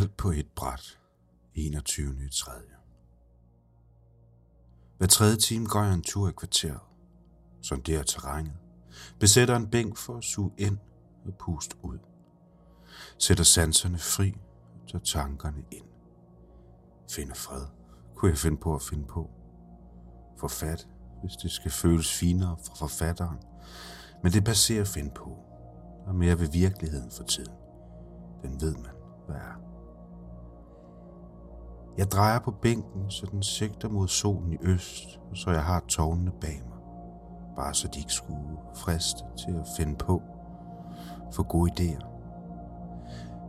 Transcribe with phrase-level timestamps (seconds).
[0.00, 0.98] Alt på et bræt.
[1.54, 2.28] 21.
[2.28, 2.52] 3.
[4.98, 6.80] Hver tredje time går jeg en tur i kvarteret.
[7.62, 8.52] Sonderer terrænet.
[9.18, 10.78] Besætter en bænk for at suge ind
[11.26, 11.98] og puste ud.
[13.18, 14.34] Sætter sanserne fri
[14.82, 15.86] og tager tankerne ind.
[17.10, 17.66] Finder fred.
[18.14, 19.30] Kunne jeg finde på at finde på.
[20.38, 20.88] Forfat,
[21.20, 23.38] hvis det skal føles finere for forfatteren.
[24.22, 25.30] Men det passerer at finde på.
[26.04, 27.54] og er mere ved virkeligheden for tiden.
[28.42, 28.94] Den ved man,
[29.26, 29.69] hvad er.
[31.98, 36.30] Jeg drejer på bænken, så den sigter mod solen i øst, så jeg har tårnene
[36.40, 36.78] bag mig.
[37.56, 40.22] Bare så de ikke skulle friste til at finde på
[41.32, 42.06] for gode idéer.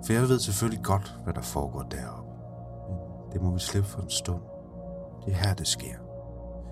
[0.06, 2.32] For jeg ved selvfølgelig godt, hvad der foregår deroppe.
[2.90, 4.42] Men det må vi slippe for en stund.
[5.26, 5.96] Det er her, det sker.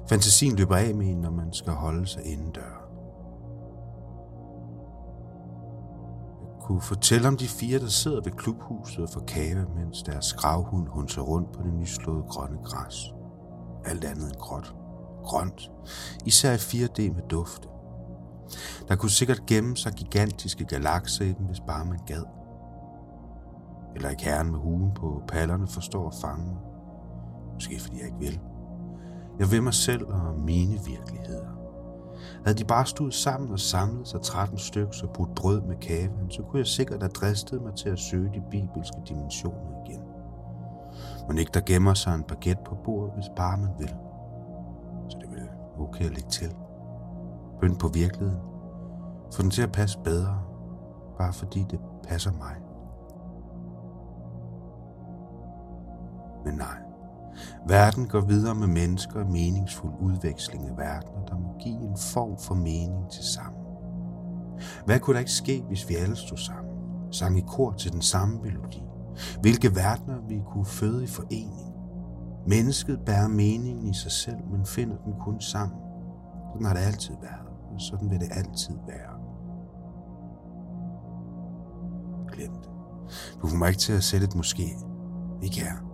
[0.09, 2.88] Fantasien løber af med en, når man skal holde sig indendør.
[6.70, 10.88] Kunne fortælle om de fire, der sidder ved klubhuset og får kave, mens deres gravhund
[10.88, 13.14] hunser rundt på det nyslåede grønne græs.
[13.86, 14.75] Alt andet end gråt.
[15.23, 15.72] Grønt.
[16.25, 17.67] Især i 4D med dufte.
[18.88, 22.23] Der kunne sikkert gemme sig gigantiske galakser i dem, hvis bare man gad.
[23.95, 26.62] Eller ikke herren med huen på pallerne forstår at fange mig.
[27.53, 28.40] Måske fordi jeg ikke vil.
[29.40, 31.58] Jeg vil mig selv og mine virkeligheder.
[32.45, 36.31] Havde de bare stået sammen og samlet sig 13 stykker og brudt brød med kaven,
[36.31, 40.02] så kunne jeg sikkert have dristet mig til at søge de bibelske dimensioner igen.
[41.28, 43.95] Men ikke der gemmer sig en baguette på bordet, hvis bare man vil.
[45.09, 46.56] Så det vil okay at lægge til.
[47.62, 48.40] Bønd på virkeligheden.
[49.34, 50.40] Få den til at passe bedre,
[51.17, 52.56] bare fordi det passer mig.
[56.45, 56.88] Men nej.
[57.67, 62.39] Verden går videre med mennesker og meningsfuld udveksling af verdener, der må give en form
[62.39, 63.61] for mening til sammen.
[64.85, 66.73] Hvad kunne der ikke ske, hvis vi alle stod sammen,
[67.12, 68.84] sang i kor til den samme melodi?
[69.41, 71.73] Hvilke verdener vi kunne føde i forening?
[72.47, 75.79] Mennesket bærer meningen i sig selv, men finder den kun sammen.
[76.53, 79.13] Sådan har det altid været, og sådan vil det altid være.
[82.31, 82.69] Glem det.
[83.41, 84.75] Du kommer ikke til at sætte et måske.
[85.41, 85.88] Ikke her.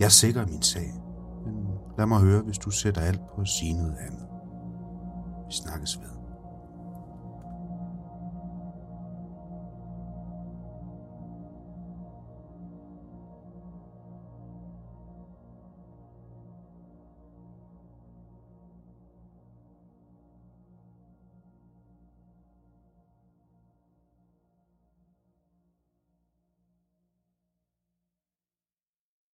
[0.00, 0.92] Jeg er sikker i min sag.
[1.44, 1.54] Men
[1.98, 4.26] lad mig høre, hvis du sætter alt på at sige noget andet.
[5.48, 6.17] Vi snakkes ved.